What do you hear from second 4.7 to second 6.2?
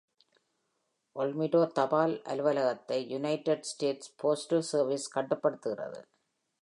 Service கட்டுப்படுத்துகிறது.